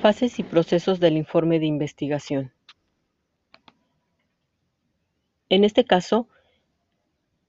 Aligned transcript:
Fases 0.00 0.38
y 0.38 0.44
procesos 0.44 1.00
del 1.00 1.16
informe 1.16 1.58
de 1.58 1.66
investigación. 1.66 2.52
En 5.48 5.64
este 5.64 5.84
caso, 5.84 6.28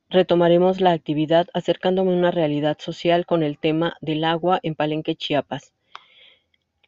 retomaremos 0.09 0.81
la 0.81 0.91
actividad 0.91 1.47
acercándome 1.53 2.11
a 2.11 2.15
una 2.17 2.31
realidad 2.31 2.77
social 2.79 3.27
con 3.27 3.43
el 3.43 3.59
tema 3.59 3.97
del 4.01 4.23
agua 4.23 4.59
en 4.63 4.73
Palenque, 4.73 5.15
Chiapas. 5.15 5.73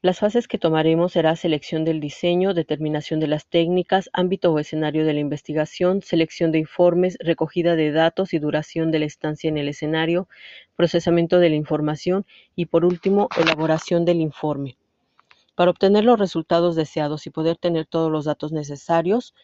Las 0.02 0.18
fases 0.18 0.48
que 0.48 0.58
tomaremos 0.58 1.12
será 1.12 1.36
selección 1.36 1.86
del 1.86 2.00
diseño, 2.00 2.56
determinación 2.56 3.20
de 3.20 3.28
las 3.28 3.46
técnicas, 3.46 4.10
ámbito 4.14 4.52
o 4.52 4.58
escenario 4.58 5.06
de 5.06 5.14
la 5.14 5.20
investigación, 5.20 6.02
selección 6.02 6.52
de 6.52 6.58
informes, 6.58 7.20
recogida 7.20 7.76
de 7.76 7.92
datos 7.92 8.34
y 8.34 8.40
duración 8.40 8.90
de 8.90 8.98
la 8.98 9.06
estancia 9.06 9.48
en 9.48 9.60
el 9.60 9.68
escenario, 9.68 10.28
procesamiento 10.76 11.38
de 11.38 11.52
la 11.52 11.56
información 11.56 12.26
y 12.56 12.66
por 12.66 12.84
último, 12.84 13.30
elaboración 13.38 14.06
del 14.06 14.22
informe. 14.22 14.80
Para 15.62 15.70
obtener 15.70 16.06
los 16.06 16.18
resultados 16.18 16.76
deseados 16.76 17.28
y 17.28 17.30
poder 17.30 17.56
tener 17.56 17.86
todos 17.86 18.12
los 18.12 18.26
datos 18.26 18.52
necesarios 18.52 19.36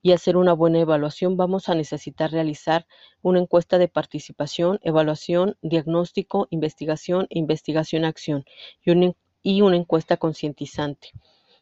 y 0.00 0.12
hacer 0.12 0.36
una 0.36 0.52
buena 0.52 0.78
evaluación, 0.78 1.36
vamos 1.36 1.68
a 1.68 1.74
necesitar 1.74 2.30
realizar 2.30 2.86
una 3.22 3.40
encuesta 3.40 3.78
de 3.78 3.88
participación, 3.88 4.78
evaluación, 4.82 5.56
diagnóstico, 5.60 6.46
investigación, 6.50 7.26
investigación-acción 7.28 8.44
y 8.84 8.92
una 8.92 9.14
y 9.42 9.62
una 9.62 9.74
encuesta 9.74 10.16
concientizante. 10.16 11.10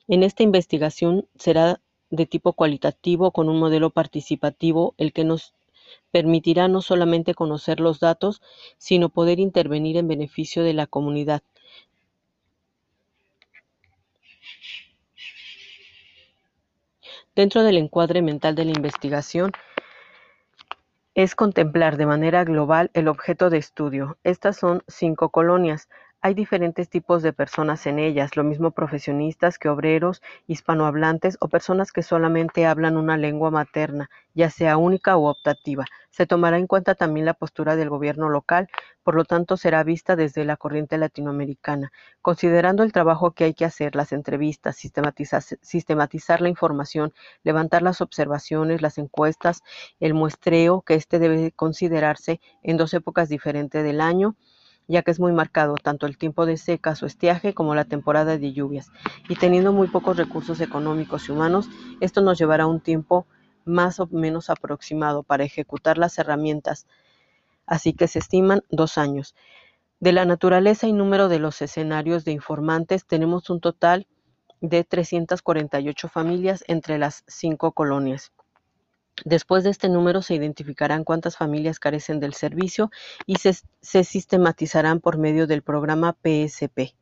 En 0.09 0.24
esta 0.24 0.43
investigación 0.43 1.27
será 1.37 1.80
de 2.10 2.27
tipo 2.27 2.52
cualitativo 2.52 3.30
con 3.30 3.49
un 3.49 3.59
modelo 3.59 3.88
participativo, 3.88 4.95
el 4.99 5.15
que 5.15 5.24
nos 5.24 5.55
permitirá 6.10 6.69
no 6.69 6.83
solamente 6.83 7.33
conocer 7.33 7.80
los 7.80 7.99
datos, 7.99 8.43
sino 8.77 9.09
poder 9.09 9.41
intervenir 9.41 9.97
en 9.97 10.07
beneficio 10.07 10.65
de 10.65 10.74
la 10.74 10.87
comunidad. 10.87 11.43
Dentro 17.41 17.63
del 17.63 17.79
encuadre 17.79 18.21
mental 18.21 18.55
de 18.55 18.66
la 18.66 18.73
investigación, 18.73 19.51
es 21.15 21.35
contemplar 21.35 21.97
de 21.97 22.05
manera 22.05 22.45
global 22.45 22.91
el 22.93 23.09
objeto 23.09 23.49
de 23.49 23.57
estudio. 23.57 24.19
Estas 24.24 24.59
son 24.59 24.82
cinco 24.88 25.30
colonias, 25.30 25.88
hay 26.23 26.35
diferentes 26.35 26.90
tipos 26.90 27.23
de 27.23 27.32
personas 27.32 27.87
en 27.87 27.99
ellas, 27.99 28.37
lo 28.37 28.45
mismo 28.45 28.73
profesionistas 28.73 29.59
que 29.59 29.71
obreros, 29.71 30.21
hispanohablantes 30.46 31.38
o 31.40 31.49
personas 31.49 31.93
que 31.93 32.02
solamente 32.02 32.66
hablan 32.66 32.99
una 32.99 33.16
lengua 33.16 33.51
materna, 33.51 34.10
ya 34.35 34.51
sea 34.51 34.76
única 34.76 35.16
o 35.16 35.30
optativa. 35.30 35.87
Se 36.10 36.26
tomará 36.26 36.59
en 36.59 36.66
cuenta 36.66 36.95
también 36.95 37.24
la 37.24 37.32
postura 37.32 37.74
del 37.74 37.88
gobierno 37.88 38.29
local, 38.29 38.68
por 39.02 39.15
lo 39.15 39.24
tanto 39.24 39.57
será 39.57 39.82
vista 39.82 40.15
desde 40.15 40.45
la 40.45 40.59
corriente 40.59 40.98
latinoamericana. 40.98 41.91
Considerando 42.21 42.82
el 42.82 42.93
trabajo 42.93 43.30
que 43.30 43.45
hay 43.45 43.54
que 43.54 43.65
hacer, 43.65 43.96
las 43.96 44.13
entrevistas, 44.13 44.76
sistematizar, 44.76 45.43
sistematizar 45.63 46.43
la 46.43 46.51
información, 46.51 47.15
levantar 47.45 47.80
las 47.80 48.02
observaciones, 48.02 48.82
las 48.82 48.98
encuestas, 48.98 49.63
el 50.01 50.13
muestreo, 50.13 50.82
que 50.82 50.95
este 50.96 51.18
debe 51.18 51.52
considerarse 51.52 52.41
en 52.63 52.76
dos 52.76 52.93
épocas 52.93 53.30
diferentes 53.30 53.82
del 53.82 54.02
año, 54.02 54.37
ya 54.91 55.02
que 55.02 55.13
es 55.13 55.21
muy 55.21 55.33
marcado 55.33 55.77
tanto 55.77 56.07
el 56.07 56.19
tiempo 56.19 56.46
de 56.46 56.57
secas 56.57 57.01
o 57.02 57.07
estiaje 57.07 57.55
como 57.55 57.77
la 57.77 57.85
temporada 57.85 58.37
de 58.37 58.52
lluvias, 58.52 58.91
y 59.29 59.37
teniendo 59.37 59.73
muy 59.73 59.87
pocos 59.87 60.16
recursos 60.16 60.60
económicos 60.60 61.29
y 61.29 61.32
humanos, 61.32 61.69
esto 62.01 62.23
nos 62.23 62.38
llevará 62.38 62.66
un 62.66 62.80
tiempo 62.80 63.24
más 63.65 64.00
o 64.00 64.09
menos 64.10 64.50
aproximado 64.50 65.22
para 65.22 65.44
ejecutar 65.44 65.97
las 65.97 66.19
herramientas, 66.19 66.87
así 67.66 67.93
que 67.93 68.09
se 68.09 68.19
estiman 68.19 68.62
dos 68.69 68.99
años. 68.99 69.37
De 70.00 70.12
la 70.12 70.25
naturaleza 70.25 70.88
y 70.88 70.93
número 70.93 71.28
de 71.28 71.38
los 71.38 71.62
escenarios 71.62 72.25
de 72.25 72.32
informantes, 72.32 73.06
tenemos 73.06 73.49
un 73.49 73.60
total 73.60 74.09
de 74.60 74.82
348 74.82 76.09
familias 76.09 76.65
entre 76.66 76.99
las 76.99 77.22
cinco 77.28 77.72
colonias. 77.72 78.32
Después 79.25 79.65
de 79.65 79.71
este 79.71 79.89
número 79.89 80.22
se 80.22 80.34
identificarán 80.34 81.04
cuántas 81.04 81.37
familias 81.37 81.78
carecen 81.78 82.21
del 82.21 82.34
servicio 82.34 82.91
y 83.26 83.37
se, 83.37 83.54
sistematizarán 84.04 85.00
por 85.00 85.19
medio 85.19 85.47
del 85.47 85.62
programa 85.62 86.16
PSP. 86.22 86.94